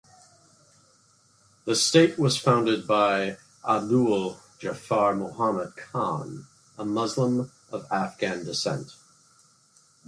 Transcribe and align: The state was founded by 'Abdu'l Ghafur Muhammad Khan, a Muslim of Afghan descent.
The 1.65 1.75
state 1.75 2.17
was 2.17 2.35
founded 2.35 2.87
by 2.87 3.37
'Abdu'l 3.63 4.39
Ghafur 4.59 5.15
Muhammad 5.15 5.75
Khan, 5.75 6.47
a 6.75 6.83
Muslim 6.83 7.51
of 7.71 7.85
Afghan 7.91 8.43
descent. 8.43 8.95